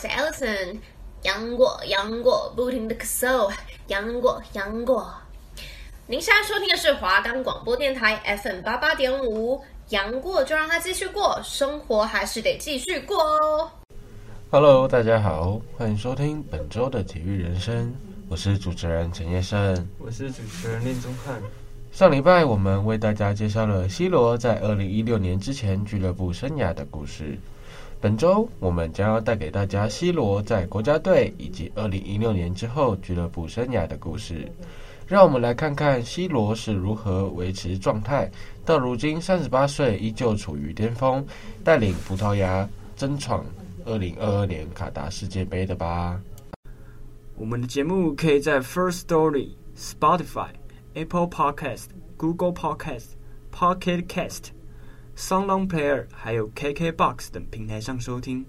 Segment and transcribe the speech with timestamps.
[0.00, 0.78] 是 Alison，
[1.24, 3.52] 杨过杨过，不停的咳嗽，
[3.88, 5.12] 杨过杨过。
[6.06, 13.70] 您现在收听的是华冈广播电台 FM 八八点五，杨过就让他继续过，生活还是得继续过哦。
[14.50, 17.94] Hello，大家好，欢迎收听本周的体育人生，
[18.30, 21.42] 我是主持人陈叶胜，我是主持人林宗翰。
[21.92, 27.38] 上礼拜我们为大家介绍了 C 罗在二零一六年之前俱乐部生涯的故事。
[28.00, 34.50] 本周我们将要带给大家 C 罗在国家队以及二零一六年之后俱乐部生涯的故事。
[35.06, 38.30] 让我们来看看 C 罗是如何维持状态，
[38.64, 41.22] 到如今三十八岁依旧处于巅峰，
[41.62, 43.44] 带领葡萄牙争闯
[43.84, 46.18] 二零二二年卡达世界杯的吧。
[47.36, 50.48] 我们的节目可以在 First Story、Spotify、
[50.94, 53.08] Apple Podcast、Google Podcast、
[53.52, 54.59] Pocket Cast。
[55.20, 58.42] SoundOn Player 还有 KKBOX 等平台上收听，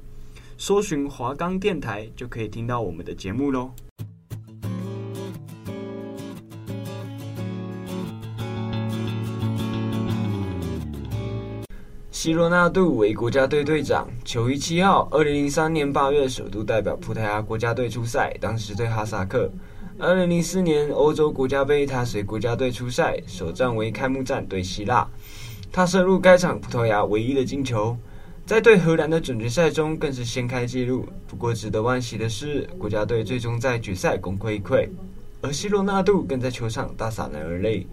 [0.57, 3.71] 搜寻华冈电台就可以听到我们的节目喽。
[12.09, 15.09] 西罗纳度为国家队队长，球衣七号。
[15.11, 19.51] 二零零三年八月首度代表葡萄牙国家队出赛，当时对哈萨克。
[19.99, 25.05] 二零零四年欧洲国家杯，他随国家队出赛，首战为开幕战对希腊。
[25.71, 27.95] 他射入该场葡萄牙唯一的进球，
[28.45, 31.05] 在对荷兰的准决赛中更是掀开纪录。
[31.27, 34.89] 不过值得惋惜的是，国家队最终在决赛功亏一篑，
[35.41, 37.87] 而西罗纳度更在球场大洒男儿泪。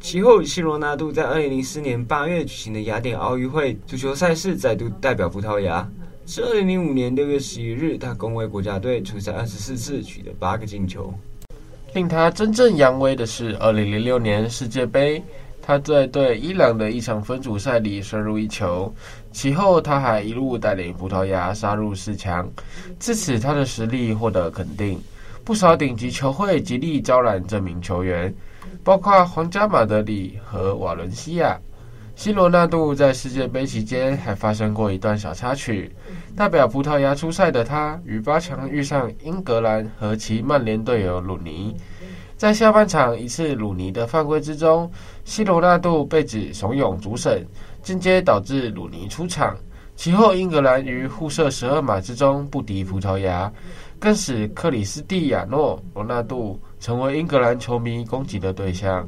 [0.00, 5.88] 其后，西罗纳度在2004年8月举行的雅典奥运会足球赛事再度代表葡萄牙。
[6.26, 11.14] 至2005年6月11日，他共为国家队出赛24次，取得八个进球。
[11.94, 15.22] 令他真正扬威的是2006年世界杯。
[15.62, 18.92] 他在对伊朗的一场分组赛里射入一球，
[19.30, 22.50] 其后他还一路带领葡萄牙杀入四强，
[22.98, 25.00] 自此他的实力获得肯定，
[25.44, 28.34] 不少顶级球会极力招揽这名球员，
[28.82, 31.58] 包括皇家马德里和瓦伦西亚。
[32.16, 35.90] 西罗纳度在世界杯期间还发生过一段小插曲，
[36.36, 41.74] 代表葡萄牙出赛的他与八强遇上英格兰和其曼联队友鲁尼。
[42.40, 44.90] 在下半场一次鲁尼的犯规之中，
[45.26, 47.46] 西罗纳度被指怂恿主审，
[47.82, 49.54] 间接导致鲁尼出场。
[49.94, 53.52] 其后，英格兰于互射十二码之中不敌葡萄牙，
[53.98, 59.06] 更使克里斯蒂亚诺·罗纳度成为英格兰球迷攻击的对象。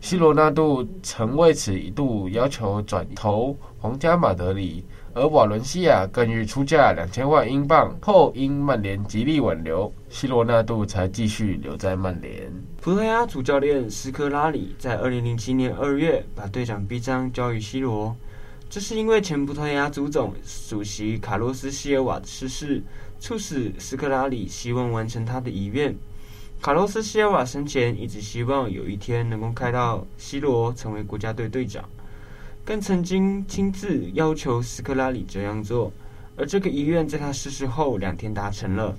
[0.00, 4.84] 西罗纳度曾为此一度要求转投皇家马德里。
[5.16, 12.52] 而瓦伦西亚更欲出价两千万英镑，后因曼联极力挽留，西罗纳度才继续留在曼联。
[12.80, 18.14] 葡萄牙主教练斯科拉里在二零零七年二月把队长臂章交予西罗，
[18.68, 20.34] 这是因为前葡萄牙足总
[20.68, 22.82] 主席卡洛斯希尔瓦的逝世，
[23.20, 25.94] 促使斯科拉里希望完成他的遗愿。
[26.60, 31.84] 卡洛斯希尔瓦生前一直希望有一天能够看到西罗成为国家队队长。
[32.64, 35.92] 更曾经亲自要求斯科拉里这样做，
[36.36, 38.96] 而这个遗愿在他逝世后两天达成了。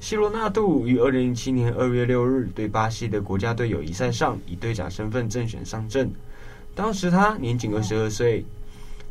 [0.00, 6.10] 希罗纳度于二零零七年二月六日对巴西的国家队友谊赛上以队长身份正选上阵，
[6.74, 8.44] 当时他年仅二十二岁。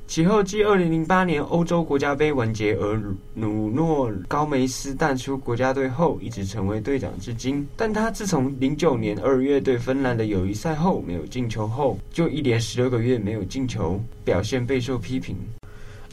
[0.09, 2.95] 其后，继二零零八年欧洲国家杯完结而
[3.35, 7.65] 鲁诺高梅斯淡出国家队后，一直成为队长至今。
[7.77, 15.37] 但他自从零九年二月对芬兰的友谊赛后没有进球后，就一连十六个月没有进球，表现备受批评。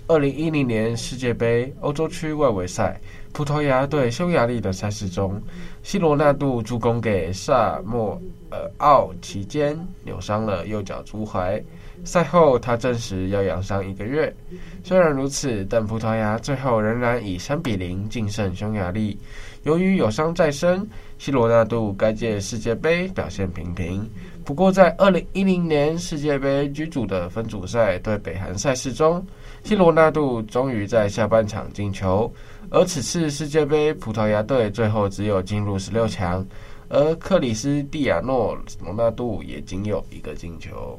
[0.08, 3.00] 二零一零年世界杯欧洲区外围赛，
[3.32, 5.42] 葡萄牙对匈牙利的赛事中，
[5.82, 11.60] 西罗纳度助攻给萨莫尔奥期间扭伤了右脚足踝。
[12.04, 14.32] 赛后，他证实要养伤一个月。
[14.84, 19.18] 虽然如此，但葡萄牙最后仍然以三比零净胜匈牙利。
[19.64, 20.88] 由于有伤在身，
[21.18, 24.08] 西罗纳度该届世界杯表现平平。
[24.44, 29.26] 不过，在二零一零年世界杯 G 组的分组赛对北韩赛事中，
[29.66, 32.32] 西罗纳度终于在下半场进球。
[32.70, 36.46] 而此次世界杯，葡萄牙队最后只有进入十六强，
[36.88, 40.96] 而克里斯蒂亚诺·罗纳度也仅有一个进球。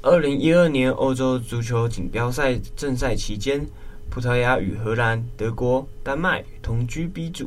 [0.00, 3.62] 二零一二年欧洲足球锦标赛正赛期间，
[4.08, 7.46] 葡萄牙与荷兰、德国、丹麦同居 B 组。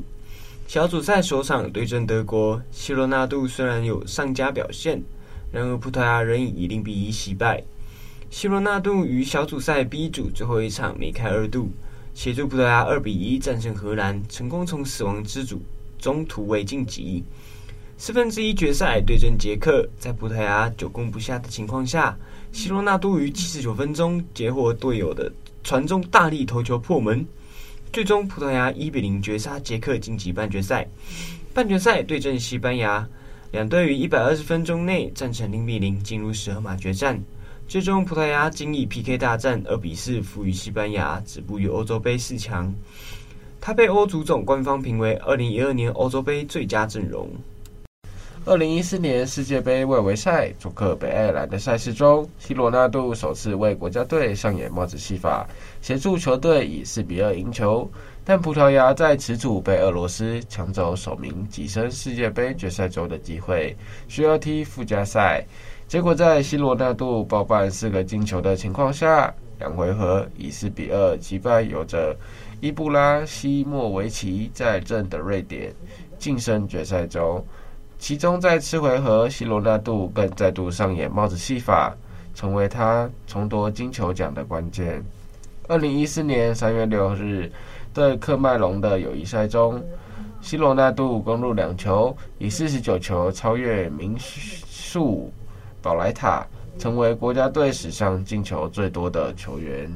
[0.67, 5.01] 小组赛首场对阵德国，西罗纳度虽然有上佳表现，
[5.51, 7.63] 然而葡萄牙仍以零比一惜败。
[8.29, 11.69] 希罗纳度于小组赛 B 组最后一场梅开二度，
[12.13, 15.61] 协助葡萄牙二比一战胜荷兰，成功从死亡之组
[15.97, 17.23] 中突围晋级。
[17.97, 22.17] 四分之一决赛对阵捷克，在葡萄牙久攻不下的情况下，
[22.51, 25.31] 希罗纳度于七十九分钟截获队友的
[25.63, 27.25] 传中，大力头球破门。
[27.93, 30.85] 最终葡萄牙一比零绝杀捷克晋级半决赛。
[31.53, 33.07] 半决赛对阵西班牙，
[33.53, 37.17] 两队于一百二十分钟内战成零比零，进入十二码决战。
[37.67, 42.71] 最终葡萄牙经历 PK 大战二比四负于西班牙，止步于欧洲杯四强。
[43.59, 47.27] 他被欧足总官方评为二零一二年欧洲杯最佳阵容。
[48.45, 55.47] 二零一四年世界杯外围赛，主客北爱尔兰的赛事中，C 罗纳度首次为国家队上演帽子戏法，
[55.81, 57.89] 协助球队以四比二赢球。
[58.27, 63.77] 但葡萄牙在此组被俄罗斯抢走首名跻身世界杯决赛周的机会，
[64.07, 65.45] 需要踢附加赛。
[65.87, 72.17] 结果在 C 罗纳度包办四个进球的情况下，两回合以四比二击败有着
[72.59, 75.71] 伊布拉希莫维奇在阵的瑞典，
[76.17, 77.45] 晋升决赛周。
[77.99, 81.95] 其中，在次回合，C 罗纳度更再度上演帽子戏法，
[82.33, 85.03] 成为他重夺金球奖的关键。
[85.67, 87.49] 二零一四年三月六日，
[87.95, 89.81] 对喀麦隆的友谊赛中
[90.41, 95.31] ，C 罗纳度攻入两球，以四十九球超越名宿
[95.81, 96.45] 保莱塔，
[96.77, 99.89] 成为国家队史上进球最多的球员。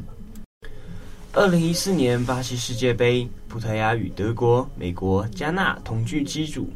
[1.34, 6.70] 二零一四年巴西世界杯，葡萄牙与德国、美国、加纳同具机组。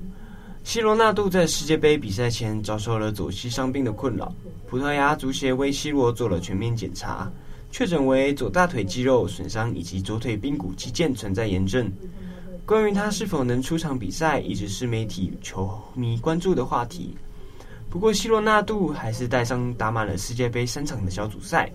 [0.66, 4.30] C 罗纳度在世界杯比赛前遭受了左膝伤病的困扰，
[4.68, 7.32] 葡萄牙足协为希罗做了全面检查，
[7.74, 11.92] 确诊为左大腿肌肉损伤以及左腿髌骨肌腱存在炎症。
[12.68, 17.18] 关于他是否能出场比赛，一直是媒体与球迷关注的话题。
[17.90, 21.68] 不过，C 罗纳度还是带伤打满了世界杯三场的小组赛。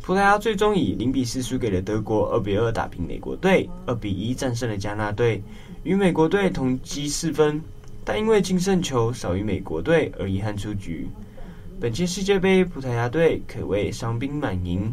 [0.00, 5.40] 葡萄牙最终以零比四输给了德国，二比二打平美国队，二比一战胜了加纳队，
[5.84, 7.62] 与美国队同积四分。
[8.04, 11.06] 但因为净胜球少于美国队而遗憾出局。
[11.80, 14.92] 本届世界杯，葡萄牙队可谓伤兵满营，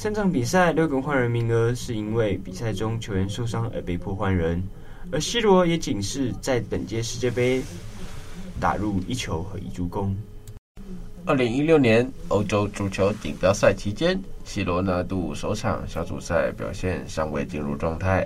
[0.00, 4.62] 三场比赛六个换人名额是因为比赛中球员受伤而被迫换人，
[5.10, 7.60] 而 C 罗也仅是在本届世界杯
[8.60, 10.16] 打入一球和一助攻。
[11.26, 18.24] 二零一六年欧洲足球锦标赛期间，C 罗纳度首场小组赛表现尚未进入状态。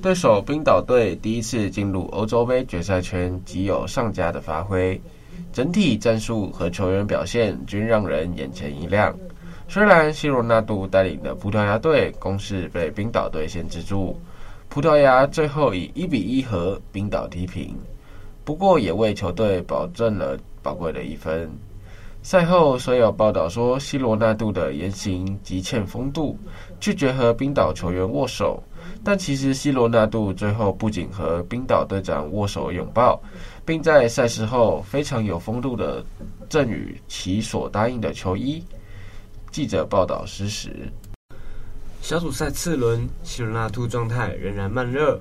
[0.00, 5.00] 对手冰岛队第一次进入欧洲杯决赛圈，即有上佳的发挥，
[5.52, 9.12] 整体战术和球员表现均让人眼前一亮。
[9.70, 14.18] 虽然 C 罗纳度带领的葡萄牙队攻势被冰岛队限制住，
[14.70, 17.76] 葡萄牙最后以一比一和冰岛踢平，
[18.46, 21.50] 不过也为球队保证了宝贵的一分。
[22.22, 26.38] 赛后虽有报道说 C 罗纳度的言行极欠风度，
[26.80, 28.62] 拒绝和冰岛球员握手。
[29.04, 33.20] 但其实，C 罗纳度最后不仅和冰岛队长握手拥抱，
[33.66, 36.02] 并在赛事后非常有风度的
[36.48, 38.64] 赠予其所答应的球衣。
[39.58, 40.88] 记者报道实时。
[42.00, 45.20] 小组赛次轮希罗纳兔状态仍然慢热，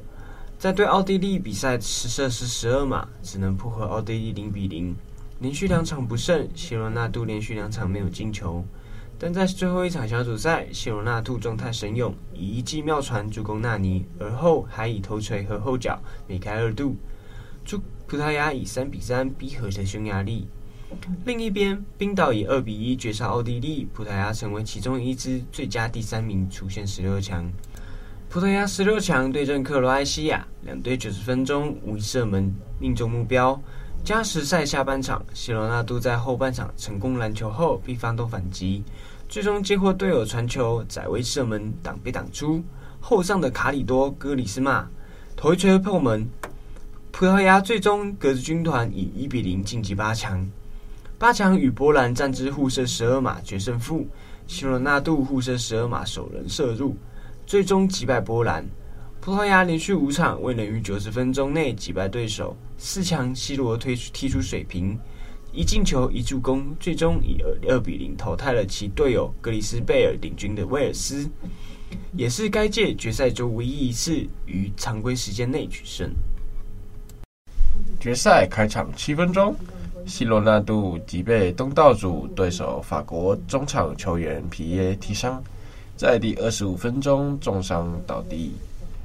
[0.59, 4.95] 在对奥地利比赛实射失十二码，只能破和奥地利零比零，
[5.39, 8.63] 连续两场不胜希罗纳度连续两场没有进球。
[9.17, 16.95] 但在最后一场小组赛希罗纳度状态神勇，以一记妙传助攻纳尼，而后还以头锤和后脚梅开二度，
[17.65, 20.47] 祝葡萄牙以三比三逼和了匈牙利。
[21.25, 27.49] 另一边，冰岛以二比一绝杀奥地利，葡萄牙成为其中一支最佳第三名，出现十六强。
[28.29, 33.59] 葡萄牙十六强对阵克罗埃西亚，两队九十分钟无一射门命中目标。
[34.03, 38.83] 加时赛下半场希罗纳度在后半场成功拦球后，并发动反击。
[39.27, 42.63] 最终接获队友传球，窄位射门挡被挡出，
[43.01, 44.87] 后上的卡里多·戈里斯马
[45.35, 46.29] 头一锤破门，
[47.11, 50.49] 葡萄牙最终隔着军团以一比零晋级八强。
[51.19, 54.07] 八强与波兰战至互射十二码决胜负
[54.47, 56.95] ，C 罗纳度互射十二码首人射入，
[57.47, 58.63] 最终击败波兰。
[59.19, 64.95] 葡萄牙连续五场未能于九十分钟内击败对手，四强 C 罗推出踢出水平。
[65.51, 71.27] 一进球一助攻，最终以二二比零淘汰了其队友格里斯贝尔领军的威尔斯，
[72.13, 76.11] 也是该届决赛中唯一一次于常规时间内取胜。
[77.99, 79.55] 决赛开场七分钟
[80.07, 85.43] 西罗纳度即被东道主对手法国中场球员皮耶踢伤，
[85.97, 88.53] 在第二十五分钟重伤倒地，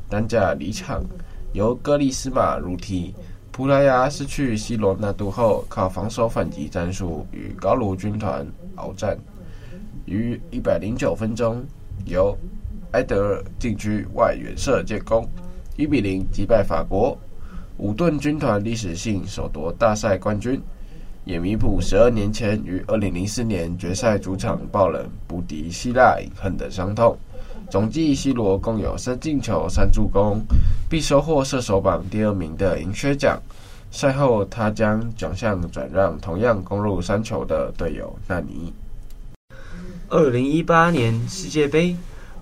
[0.08, 1.02] 担架离场，
[1.54, 3.12] 由戈利斯马入替。
[3.50, 9.18] 葡萄牙失去西罗纳度后，靠防守反击战术与高卢军团鏖战，
[10.06, 11.62] 于一百零九分钟
[12.06, 12.34] 由
[12.92, 15.28] 埃德尔禁区外远射建功，
[15.76, 17.18] 一比零击败法国，
[17.76, 20.58] 五盾军团历史性首夺大赛冠军，
[21.24, 27.16] 也弥补十二年前于二零零四年决赛主场爆冷不敌希腊饮恨的伤痛。
[27.70, 30.42] 总计 C 罗共有三进球、三助攻，
[30.90, 33.40] 并收获射手榜第二名的银靴奖。
[33.90, 38.72] 赛后，他将奖项转让同样攻入三球的队友纳尼。
[40.08, 41.96] 二零一八年世界杯，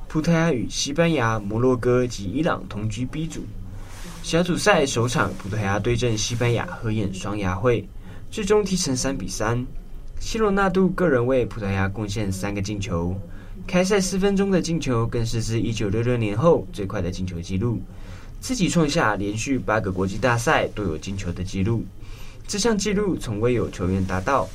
[0.08, 3.40] 葡萄牙与西班牙、摩洛哥及伊朗同居 B 组。
[4.22, 7.84] 小组赛首场，葡萄牙对阵西班牙，合演双牙会，
[8.30, 9.66] 最终踢成三比三。
[10.20, 13.14] 希罗纳度个人为葡萄牙贡献三个进球，
[13.66, 17.80] 开赛四分钟的进球更是自一九六六年后最快的进球纪录，
[18.40, 21.84] 自己创下连续八个国际大赛都有进球的纪录，
[22.46, 24.48] 这项纪录从未有球员达到。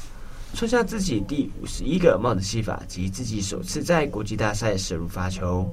[0.53, 5.69] 创下自己第五十一个帽子戏法及自己首次在国际大赛射入罚球。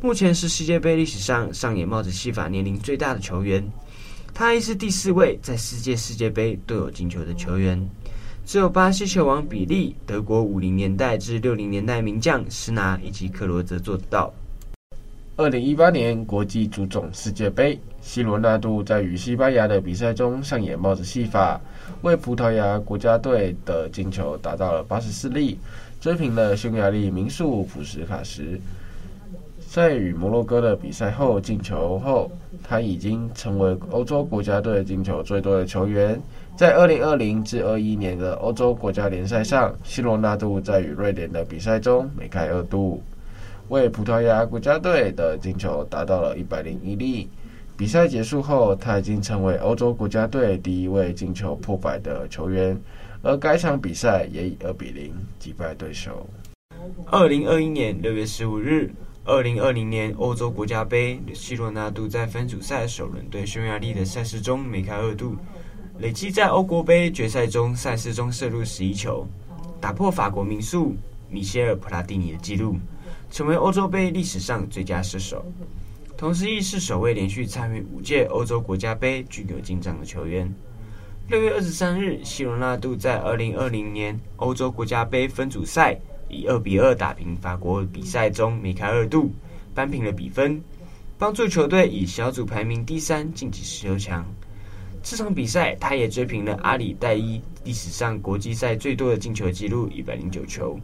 [0.00, 3.68] 目前是世界杯历史上上演帽子戏法年龄最大的球员，
[4.34, 7.80] 他亦是第四位在世界世界杯都有进球的球员。
[8.44, 14.34] 只有巴西球王比利、德国五零年代至六零年代名将施拿以及克罗泽做得到。
[15.36, 21.60] 二零一八年国际足总世界杯，C 罗纳度在与西班牙的比赛中上演帽子戏法，
[22.02, 25.56] 为葡萄牙国家队的进球达到了八十四粒，
[26.00, 28.60] 追平了匈牙利名宿普什卡什。
[29.74, 32.30] 在与摩洛哥的比赛后进球后，
[32.62, 36.22] 他已经成为欧洲国家队进球最多的球员。
[36.56, 43.02] 在二零二零至二一年的欧洲国家联赛上，C 罗纳度在与瑞典的比赛中梅开二度。
[43.68, 47.28] 为葡萄牙国家队的进球达到了一百零一粒。
[47.76, 52.80] 比赛结束后，他已经成为欧洲国家队第一位进球破百的球员，
[53.22, 56.24] 而该场比赛也以二比零击败对手。
[57.06, 58.88] 二零二一年六月十五日，
[59.26, 65.34] 二零二零年欧洲国家杯希罗纳度在分组赛首轮对匈牙利的赛事中梅开二度，
[65.98, 69.26] 累计在欧国杯决赛中赛事中射入十一球，
[69.80, 70.94] 打破法国名宿
[71.30, 72.76] 米歇尔·普拉蒂尼的纪录。
[73.30, 75.42] 成为欧洲杯历史上最佳射手，
[76.18, 80.54] 同时亦是首位连续参与五届欧洲国家杯均有进账的球员。
[81.28, 85.98] 六月二十三日希罗纳度在二零二零年欧洲国家杯分组赛
[86.34, 89.32] 以二比二打平法国比赛中梅开二度，
[89.72, 90.60] 扳平了比分，
[91.16, 94.26] 帮助球队以小组排名第三晋级十六强。
[95.02, 100.78] 这场比赛，他也追平了阿里代伊历史上国际赛最多的进球纪录一百零九球。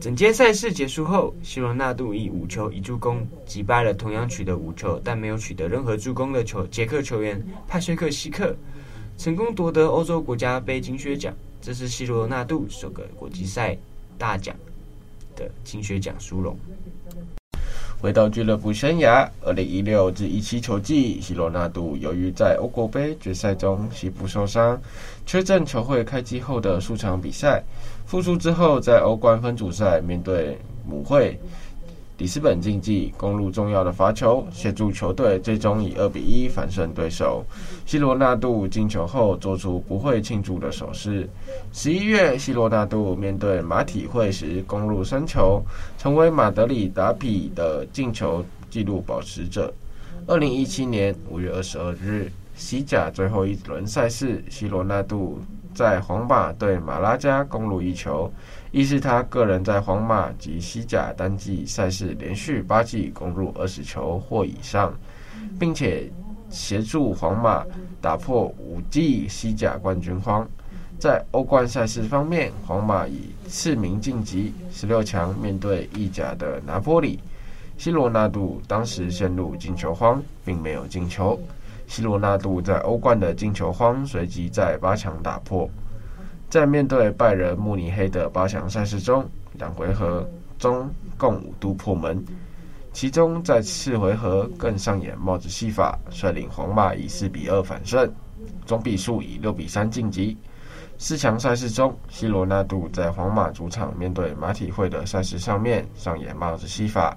[0.00, 8.56] 整届赛事结束后希罗纳度以五球一助攻击败了同样取得五球但没有取得任何助攻的球捷克球员帕薛克希克，
[9.18, 11.34] 成功夺得欧洲国家杯金靴奖。
[11.60, 13.76] 这是希罗纳度首个国际赛
[14.16, 14.54] 大奖
[15.38, 16.54] 的金靴奖殊荣。
[18.00, 24.80] 回到俱乐部生涯，二零一六至一七球季希罗纳度由于在欧国杯决赛中膝部受伤，
[25.26, 27.62] 缺阵球会开机后的数场比赛。
[28.06, 31.38] 复出之后，在欧冠分组赛面对母会
[32.18, 37.44] 里斯本竞技，攻入重要的罚球，协助球队最终以二比一反胜对手。
[37.86, 41.28] 希罗纳度进球后做出不会庆祝的手势。
[41.72, 45.62] 十一月希罗纳度面对马体会时攻入三球，
[45.96, 49.72] 成为马德里达比的进球纪录保持者。
[50.26, 55.38] 二零一七年五月二十二日，西甲最后一轮赛事希罗纳度。
[55.74, 58.28] 在皇马对马拉加攻入一球，
[58.70, 64.92] 亦是他个人在皇马及西甲单季赛事连续八季攻入二十球或以上，
[65.58, 66.10] 并且
[66.50, 67.64] 协助皇马
[68.00, 70.46] 打破五季西甲冠军荒。
[70.98, 77.20] 在欧冠赛事方面，皇马以次名晋级十六强，面对意甲的拿波里。
[77.78, 81.40] C 罗纳度当时陷入进球荒，并没有进球。
[81.86, 85.70] C 罗纳度在欧冠的进球荒随即在八强打破，
[86.50, 89.28] 在面对拜仁慕尼黑的八强赛事中，
[89.58, 90.26] 两回合
[90.58, 90.88] 中
[91.18, 92.24] 共五度破门，
[92.92, 98.10] 其中在次回合更上演帽子戏法，率领皇马以四比二反胜，
[98.64, 100.36] 总比数以六比三晋级。
[100.96, 107.16] 四强赛事中，C 罗纳度在皇马主场面对马体会的赛事上面上演帽子戏法，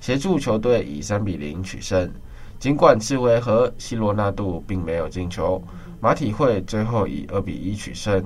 [0.00, 2.10] 协助球队以三比零取胜。
[2.58, 5.62] 尽管次回合 C 罗纳度并没有进球，
[6.00, 8.22] 马体会最后以二比一取胜，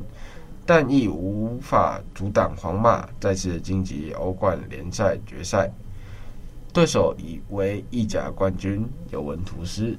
[0.66, 5.70] 但亦无法阻挡皇马再次晋级欧冠联赛决赛。
[6.72, 9.96] 对手已为意甲冠军尤文图斯。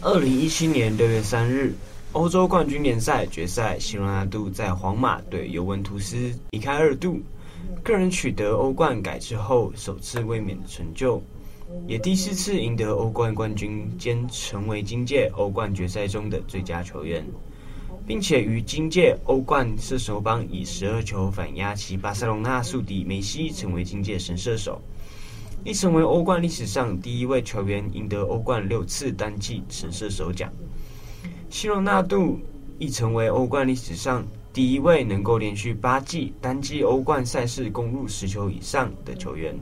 [0.00, 1.74] 二零一七年六月三日，
[2.12, 6.16] 欧洲冠军联赛决赛，C 罗纳度在皇马对尤文图斯
[6.52, 7.20] 梅开二度，
[7.82, 11.22] 个人取得欧冠改制后首次卫冕的成就。
[11.86, 17.24] 也第四次赢得欧冠冠军，兼成为今届欧冠决赛中的最佳球员，
[18.06, 24.80] 并且于今届欧冠射手榜以十二球反压其巴塞隆纳宿敌梅西，成为今届神射手。
[25.62, 30.50] 亦成为欧冠历史上第一位球员赢得欧冠六次单季神射手奖。
[31.50, 32.38] 西罗纳度
[32.78, 39.54] 亦成为欧冠历史上第一位能够连续八季单季欧冠赛事攻入十球以上的球员。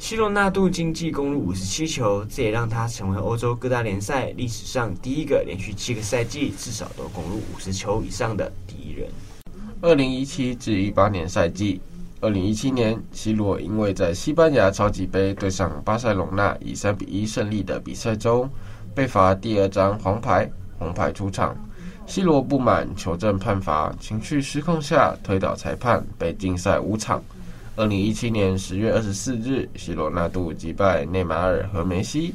[0.00, 9.06] 西罗纳度经季攻入五十七球，这也让他成为欧洲各大联赛历史上第一个连续七个赛季至少都攻入五十球以上的第一人。
[9.82, 11.78] 二零一七至一八年赛季，
[12.22, 18.48] 二零一七年，C 罗因为在西班牙超级杯对上巴塞隆纳以三比一胜利的比赛中，
[18.94, 21.54] 被罚第二张黄牌，红牌出场。
[22.06, 27.22] C 罗不满球证判罚，情绪失控下推倒裁判，被禁赛五场。
[27.76, 32.34] 二零一七年十月二十四日，C 罗纳度击败内马尔和梅西，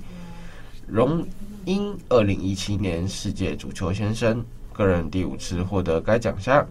[0.87, 1.23] 荣
[1.65, 6.65] 膺二零一七年世界足球先生，个人第五次获得该奖项。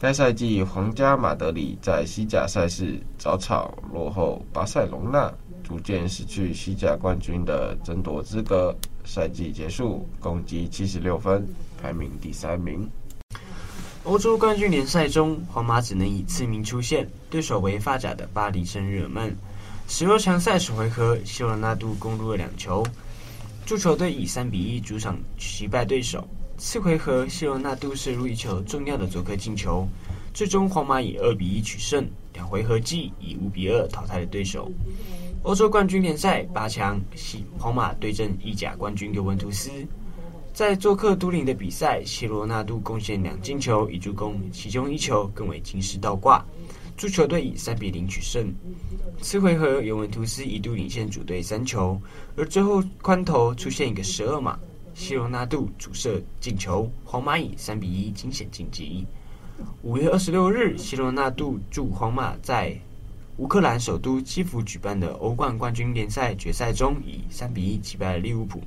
[0.00, 5.32] 该赛季，皇家马德里在西甲赛事早早落后巴塞隆纳，
[5.62, 8.74] 逐渐失去西甲冠军的争夺资格。
[9.04, 11.46] 赛季结束，共计七十六分，
[11.80, 12.88] 排名第三名。
[14.06, 19.34] 欧洲冠军联赛中，皇马只能以次名出现，对手为法甲的巴黎圣日耳曼。
[19.88, 22.86] 十六强赛首回合，西罗纳度攻入了两球，
[23.66, 26.24] 助球队以三比一主场击败对手。
[26.56, 29.88] 次回合，西罗纳度射入一球重要的佐科进球，
[30.32, 32.08] 最终皇马以二比一取胜。
[32.32, 34.70] 两回合计以五比二淘汰了对手。
[35.42, 39.68] 欧洲冠军联赛八强，西皇马对阵意甲冠军尤文图斯。
[40.56, 46.42] 在做客都灵的比赛，希罗纳度贡献两进球一助攻，其中一球更为惊世倒挂，
[46.96, 48.50] 助球队以三比零取胜。
[49.20, 52.00] 次回合，尤文图斯一度领先主队三球，
[52.38, 54.58] 而最后关头出现一个十二码，
[54.94, 59.04] 希罗纳度主射进球，皇马以三比一惊险晋级。
[59.82, 62.74] 五月二十六日，希罗纳度助皇马在
[63.36, 68.62] 乌克兰首都基辅举办的欧冠冠军联赛决赛中，以三比一击败了利物浦。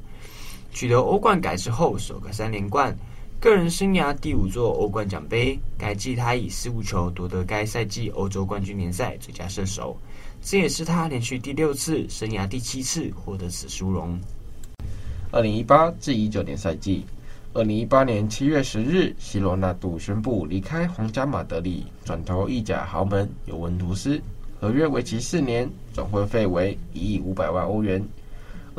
[0.72, 2.96] 取得欧冠改制后首个三连冠，
[3.40, 5.60] 个人生涯第五座欧冠奖杯。
[5.78, 9.98] 该季他以十五球夺得该赛季欧洲冠军联赛最佳射手，
[10.42, 14.20] 这也是他连续第六次、生涯第七次获得此殊荣。
[15.32, 17.06] 二零一八至一九年赛季，
[17.54, 24.22] 二零一八年七月十日，西罗纳度宣布离开皇家马德里，转投意甲豪门尤文图斯，
[24.60, 28.04] 合约为期四年，转会费为一亿五百万欧元。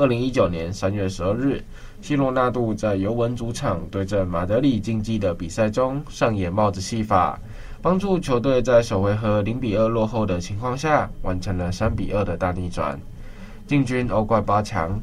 [0.00, 1.62] 二零一九年三月十二日，
[2.00, 7.38] 希罗纳度在尤文主场对阵马德里竞技的比赛中上演帽子戏法，
[7.82, 12.98] 帮助球队在首回合零比二落后的情况下完成了三比二的大逆转，
[13.66, 14.98] 进军欧冠八强。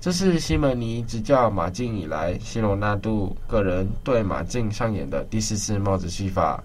[0.00, 6.60] 这是西门尼执教马竞以来，希罗纳度个人对马竞上演的第四次帽子戏法。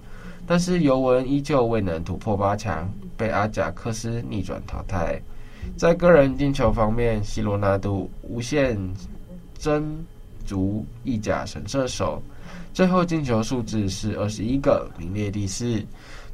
[0.47, 5.21] 但是尤文依旧未能突破八强，被阿贾克斯逆转淘汰。
[5.77, 8.77] 在个人进球方面，西罗纳度无限
[9.57, 10.03] 争
[10.45, 12.21] 足意甲神射手，
[12.73, 15.83] 最后进球数字是二十一个，名列第四。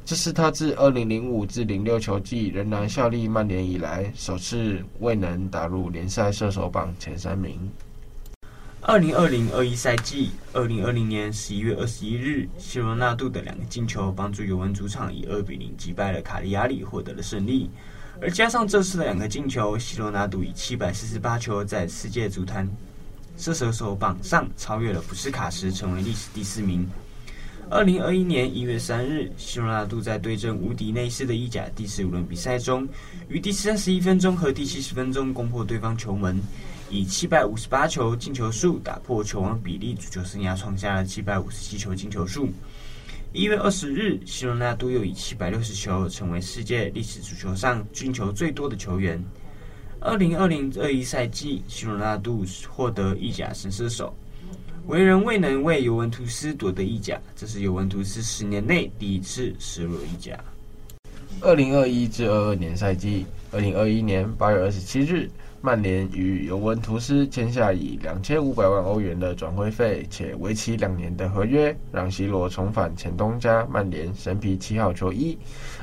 [0.04, 7.70] 这是他自二零零五至零六球季仍然效力曼联以来，首次未能打入联赛射手榜前三名。
[8.80, 17.70] 二零二零二一赛季，二零二零年十一月二十一日，西罗纳度的两个进球帮助尤文主场以二比零击败了卡利亚里，获得了胜利。
[18.20, 22.68] 而加上这次的两个进球，西罗纳度以七百四十八球在世界足坛
[23.36, 26.86] 射手手榜上超越了普斯卡什，成为历史第四名。
[27.70, 32.86] 二零二一年一月三日，西罗纳度在对阵无敌内斯的意甲第十五轮比赛中，
[33.28, 36.38] 于第三十一分钟和第七十分钟攻破对方球门，
[36.90, 42.50] 以七百五十八球进球数打破球王比利足球生涯创下了七百五十七球进球数。
[43.34, 49.22] 一月二十日，西罗纳度又以七百六十球成为世界历史足球上进球最多的球员。
[50.00, 54.14] 二零二零二一赛季，西罗纳度获得意甲神射手，
[54.86, 60.38] 为人未能为尤文图斯夺得意甲，这是尤文图斯十年内第一次失入意甲。
[61.40, 65.30] 二零二一至二二年赛季，二零二一年八月二十七日。
[65.64, 75.38] 曼联与尤文图斯签下以两千五百万欧元的转会费且为期两年的合约，让 C 罗重返前东家曼联身披七号球衣。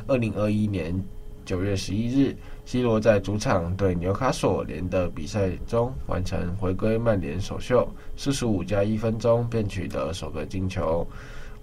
[0.05, 1.01] 二零二一年
[1.45, 11.07] 九月十一日，C 罗在主场对纽卡索联的比赛中完成回归曼联首秀，四十五加一分钟便取得首个进球，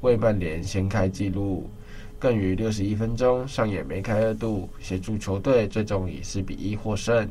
[0.00, 1.68] 为曼联掀开纪录。
[2.18, 7.28] 更于六十一分钟上演梅开二度，协助球队最终以四比一获胜。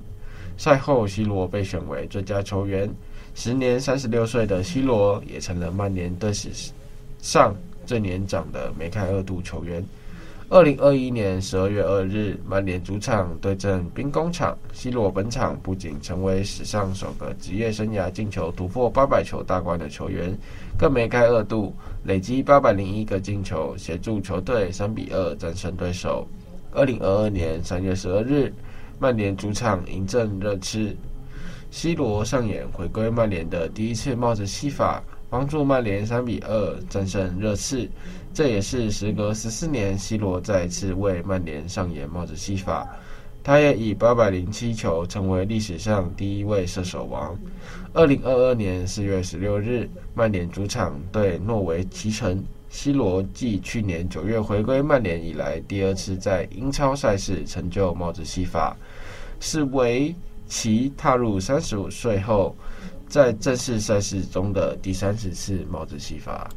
[0.58, 2.90] 赛后，C 罗被选为最佳球员。
[3.34, 6.50] 时年三十六岁的 C 罗也成了曼联队史
[7.20, 7.54] 上
[7.86, 9.84] 最年长的梅开二度球员。
[10.48, 20.38] 二零二一年十二月二日，曼联主场对阵兵工厂，C 罗本场不仅成为史上首个职业生涯进球突破八百球大关的球员，
[20.78, 26.28] 更梅开二度，累积八百零一个进球，协助球队三比二战胜对手。
[26.72, 28.54] 二零二二年三月十二日，
[29.00, 30.96] 曼联主场迎战热刺
[31.72, 35.04] ，C 罗上演回归曼联的第一次帽子戏法。
[35.28, 37.90] 帮助曼联三比二战胜热刺，
[38.34, 42.88] 这也是时隔十四年，C 罗再次为曼联上演帽子戏法。
[43.44, 47.38] 他也以八百零七球成为历史上第一位射手王。
[47.92, 52.42] 二零二二年四月十六日，曼联主场对诺维奇城
[52.76, 58.76] ，C 罗继去年九月回归曼联以来，第二次在英超赛事成就帽子戏法，
[59.40, 60.14] 是为
[60.46, 62.54] 其踏入三十五岁后。
[63.08, 66.50] 在正式赛事中的第三十次帽子戏法。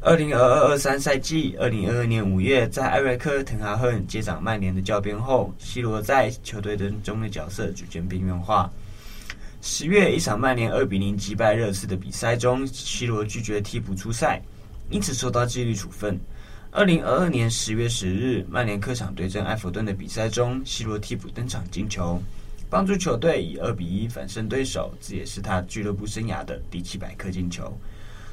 [0.00, 8.68] 二零二二二三赛季，二零二二年五月，在艾瑞克·滕哈赫接掌曼联的教鞭后，C 罗在球队中的角色逐渐边缘化。
[9.60, 14.42] 十月一场曼联二比零击败热刺的比赛中，C 罗拒绝替补出赛，
[14.92, 16.20] 因此受到纪律处分。
[16.70, 22.22] 二零二二年十月十日，曼联客场对阵埃弗顿的比赛中，C 罗替补登场进球。
[22.68, 27.76] 帮助球队以二比一反胜对手，这也是他俱乐部生涯的第七百颗进球。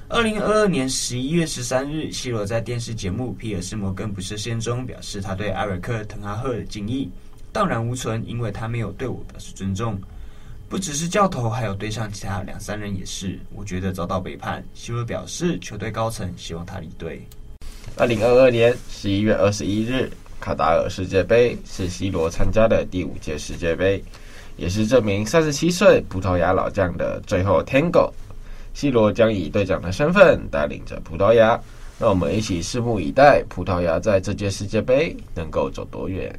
[0.08, 7.10] 二零二二年十一月十三日，C 罗在电视节目《皮尔斯摩根不设限》中表示，他对艾瑞克·滕哈赫的敬意
[7.52, 10.00] 荡然无存，因为他没有对我表示尊重。
[10.70, 13.40] 不只是教头，还有队上其他两三人也是。
[13.56, 14.64] 我觉得遭到背叛。
[14.76, 17.26] C 罗表示，球队高层希望他离队。
[17.98, 24.04] 二零二二年十一月二十一日，卡达尔世界杯是 C 罗参加的第五届世界杯。
[24.58, 31.60] 也是这名三十七岁葡萄牙老将的最后 Tango，C 罗将以队长的身份带领着葡萄牙，
[31.98, 36.32] 让我们一起拭目以待，葡萄牙在这届世界杯能够走多远。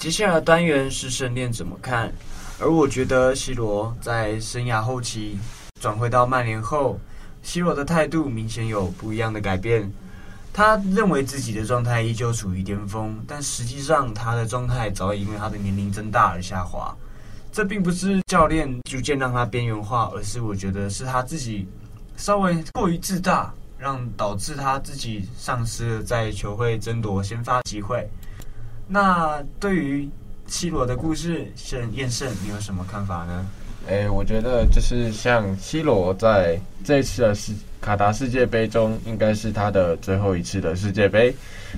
[0.00, 2.10] 接下来的单元是圣殿怎么看，
[2.58, 5.38] 而我觉得 C 罗在生涯后期
[5.78, 6.98] 转回到曼联后
[7.42, 9.92] ，C 罗的态度明显有不一样的改变。
[10.54, 16.96] 他认为自己的状态依旧处于巅峰，但实际上他的状态早已因为他的年龄增大而下滑。
[17.52, 21.68] 这并不是教练逐渐让他边缘化，而是我觉得是他自己
[22.16, 28.08] 稍微过于自大，让导致他自己丧失了在球会争夺先发机会。
[28.92, 30.08] 那对于
[30.48, 33.46] C 罗的故事，是验胜，你有什么看法呢？
[33.86, 41.32] 诶，我觉得就是像 C 罗在这一次的世卡达世界杯中，应该是他的最后一次的世界杯。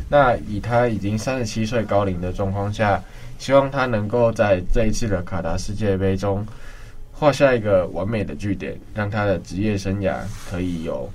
[0.09, 2.98] 那以他已经三十七岁高龄的状况下，
[3.38, 6.46] 希望他能够在这一次的卡达世界杯中
[7.12, 10.16] 画下一个完美的句点，让他的职业生涯
[10.51, 11.12] 可以有。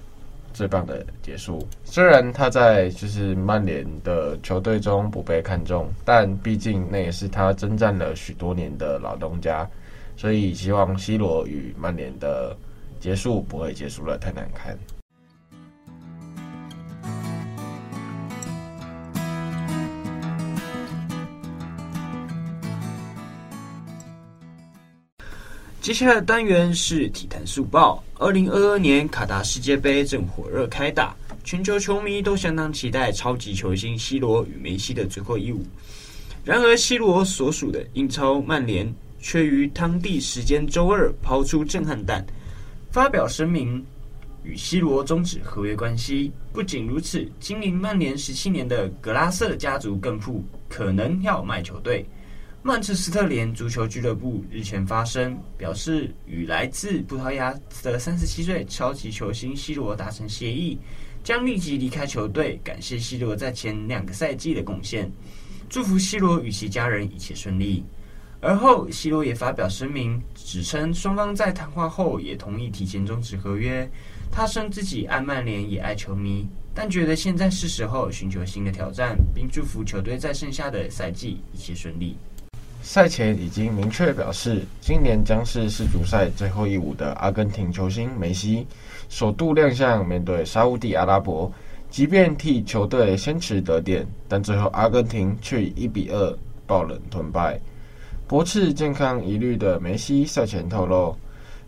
[0.58, 1.66] 最棒的结束。
[1.84, 9.70] 虽然他在就是曼联的球队中不被看重，但毕竟那也是他征战了许多年的老东家，
[10.16, 12.58] 所以希望 C 罗与曼联的
[13.00, 14.76] 结束不会结束了太难看。
[25.88, 28.04] 接下来的单元是体坛速报。
[28.20, 35.64] 二零二二年卡达世界杯正火热开打，全球球迷都相当期待超级球星 C 罗与梅西的最后一舞。
[36.44, 42.26] 然而，C 罗所属的英超曼联却于当地时间周二抛出震撼弹，
[42.92, 43.82] 发表声明
[44.44, 46.34] 与 C 罗终止合约关系。
[46.52, 52.06] 不仅如此，经营曼联十七年的格拉瑟家族更曝可能要卖球队。
[52.64, 60.78] 曼彻斯特联足球俱乐部日前发声，表示与来自葡萄牙的三十七岁超级球星 C 罗达成协议，
[61.24, 62.60] 将立即离开球队。
[62.64, 65.10] 感谢 C 罗在前两个赛季的贡献，
[65.70, 67.86] 祝福 C 罗与其家人一切顺利。
[68.42, 73.90] 而后，C 罗也发表声明，指称双方在谈话后也同意提前终止合约。
[74.30, 82.18] 他称自己爱曼联也爱球迷，但觉得现在是时候寻求新的挑战，并祝福球队在剩下的赛季一切顺利。
[82.90, 88.66] 赛前已经明确表示，今年将是世足赛最后一舞的阿根廷球星梅西
[89.10, 91.52] 首度亮相面对沙乌地阿拉伯。
[91.90, 97.60] 即便替球队先持得点，但最后阿根廷却以一比二爆冷吞败。
[98.26, 101.14] 驳斥健康疑虑的梅西赛前透露，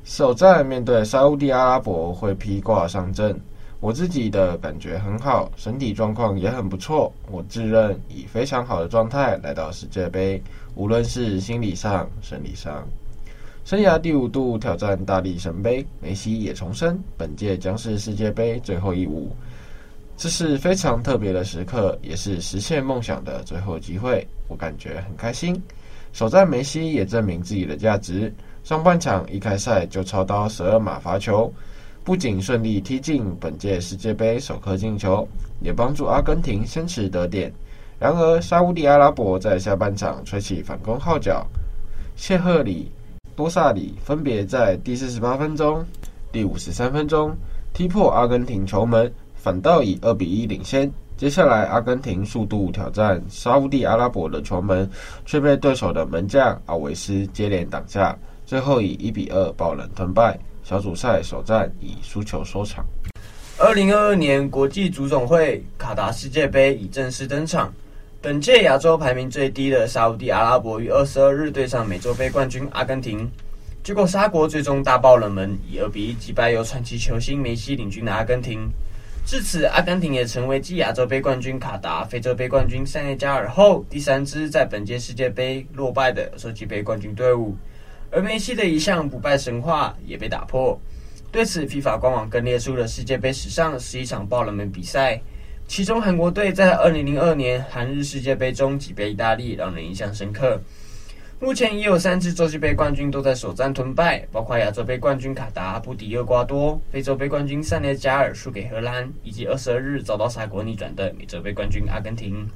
[0.05, 3.37] 首战面对沙乌地阿拉伯会披挂上阵，
[3.81, 7.11] 我自己的感觉很好，身体状况也很不错。
[7.31, 10.41] 我自认以非常好的状态来到世界杯，
[10.75, 12.85] 无论是心理上、生理上。
[13.63, 19.33] 生涯第五度挑战大力神杯，梅西也重申，本届将是世界杯最后一舞。
[20.17, 24.27] 这是非常特别的时刻，也是实现梦想的最后机会。
[24.49, 25.55] 我感觉很开心。
[26.11, 28.33] 首战梅西也证明自己的价值，
[28.65, 31.49] 上半场一开赛就操刀十二码罚球。
[32.09, 35.27] 不仅顺利踢进本届世界杯首颗进球，
[35.61, 37.53] 也帮助阿根廷先驰得点。
[37.99, 41.45] 然而，沙乌地阿拉伯在下半场吹起反攻号角，
[42.15, 42.91] 谢赫里、
[43.35, 45.85] 多萨里分别在第四十八分钟、
[46.31, 47.31] 第五十三分钟
[47.73, 50.91] 踢破阿根廷球门，反倒以二比一领先。
[51.15, 54.89] 接下来，阿根廷速度挑战沙乌地阿拉伯的球门，
[55.27, 58.17] 却被对手的门将奥维斯接连挡下，
[58.47, 60.35] 最后以一比二爆冷吞败。
[60.69, 62.85] 小组赛首战以输球收场。
[63.57, 67.73] 二零二二年国际足总会卡达世界杯已正式登场。
[68.21, 73.27] 本届亚洲排名最低的沙乌地阿拉伯于二十二日对上美洲杯冠军阿根廷，
[73.81, 78.69] 结果沙国最终大爆冷门，以二比一击败由传奇球星梅西领军的阿根廷。
[79.25, 87.57] 至此，阿根廷也成为继亚洲杯冠军卡达、非洲杯冠军塞内加尔后，第三支在本届世界杯落败的洲际杯冠军队伍。
[88.11, 90.79] 而梅西的一项不败神话也被打破。
[91.31, 95.21] 对此，FIFA 官网更列出了世界杯史上十一场爆冷门比赛，
[95.67, 100.59] 其中韩国队在二零零二年韩日世界杯中击败意大利，让人印象深刻。
[101.39, 112.49] 目前已有三次洲际杯冠军都在首战吞败，包括亚洲杯冠军卡达不敌厄瓜多，非洲杯冠军塞内加尔输给荷兰，以及二十二日遭到沙国逆转的美洲杯冠军阿根廷。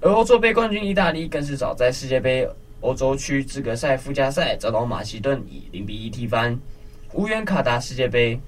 [0.00, 2.48] 而欧洲杯冠军意大利更是早在世界杯。
[2.80, 6.58] 欧洲区资格赛附加赛遭到马其顿以零比一踢翻，
[7.12, 8.40] 无缘卡达世界杯。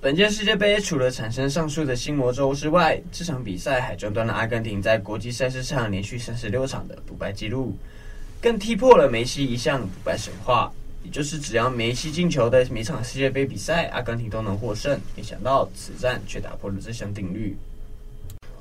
[0.00, 7.76] 本届世界杯除了产生上述的新魔咒之外，这场比赛还中断了阿根廷在国际赛事上连续三十六场的不败纪录，
[8.40, 10.72] 更踢破了梅西一项不败神话，
[11.04, 15.00] 也就是只要梅西进球的每场世界杯比赛，阿根廷都能获胜。
[15.16, 17.56] 没想到此战却打破了这项定律。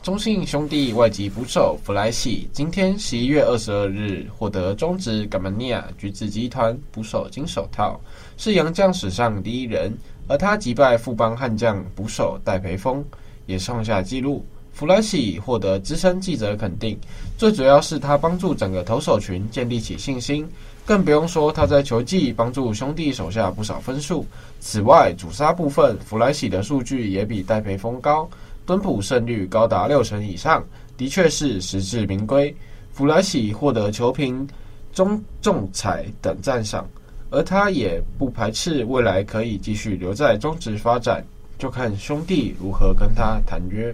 [0.06, 8.00] 中信兄弟外籍捕手弗莱西今天十一月二十二日获得中职甘曼尼亚橘子集团捕手金手套，
[8.38, 9.92] 是洋将史上第一人。
[10.28, 13.04] 而他击败富邦悍将捕手戴培峰，
[13.48, 14.46] 也创下纪录。
[14.74, 16.96] 弗莱西获得资深记者肯定，
[17.36, 20.48] 最主要是他帮助整个投手群建立起信心，
[20.86, 24.24] 更不用说他在球技帮助兄弟手下不少分数。
[24.60, 28.30] 此外，主杀部分弗莱西的数据也比戴培峰高。
[28.66, 30.66] 敦普胜率高达六成以上，
[30.98, 32.56] 的确是实至名归。
[32.92, 34.48] 弗莱喜获得球评、
[34.92, 36.88] 中仲裁等赞赏，
[37.30, 41.24] 而他也不排斥未来可以继续留在中职发展，
[41.60, 43.94] 就看兄弟如何跟他谈约。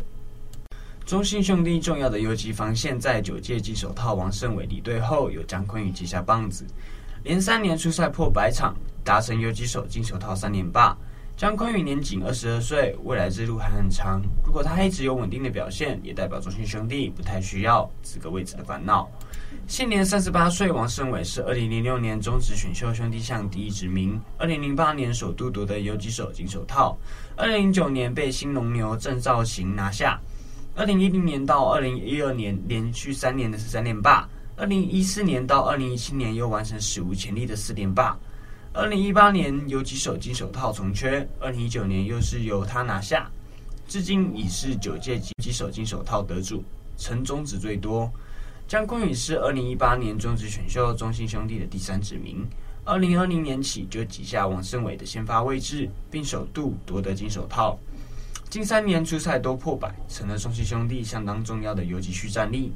[1.06, 6.64] 中信兄弟重要的游击防线在九届金手套王胜伟离队后，由江坤宇接下棒子，
[7.24, 10.96] 连三年出赛破百场，达成游击手金手套三连霸。
[11.38, 14.22] 江坤宇年仅二十二岁，未来之路还很长。
[14.46, 19.10] 如果他一直有稳定的表现，也代表中信兄弟不太需要这个位置的烦恼。
[19.66, 26.96] 现年三十八岁，王胜伟是二零零六年中职选秀兄弟象第一指名，二零零八年首度夺得游击手金手套，
[27.36, 30.22] 二零零九年被新农牛郑肇行拿下，
[30.76, 38.16] 二零一零年到二零一二年连续三年的是三连霸，二零一四年到二零一七年又完成史无前例的四连霸。
[38.74, 43.30] 二零一八年游击手金手套从缺，二零一九年又是由他拿下，
[43.86, 46.64] 至今已是九届游击手金手套得主，
[46.96, 48.10] 成中职最多。
[48.70, 52.48] 江坤宇是二零一八年中职选秀中信兄弟的第三指名，
[52.86, 57.78] 二零二零年起就挤下王胜伟的先发位置，并首度夺得金手套。
[58.50, 62.72] 近三年出赛都破百，成了中信兄弟相当重要的游击区战力。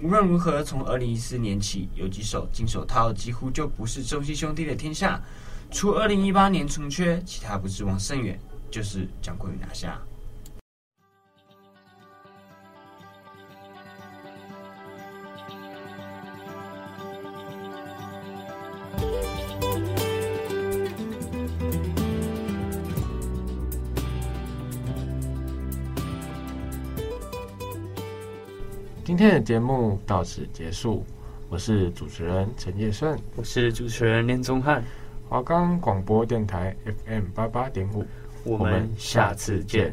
[0.00, 5.20] 无论如何，从二零一四年起，有几手金手套几乎就不是中信兄弟的天下。
[5.72, 8.38] 除二零一八年从缺，其他不是王胜远，
[8.70, 10.00] 就是蒋坤宇拿下。
[29.18, 31.04] 天的节目到此结束，
[31.48, 34.80] 我是主持人陈业顺，我是主持人林宗翰，
[35.28, 38.06] 华冈广播电台 FM 八八点五，
[38.44, 39.92] 我们下次见。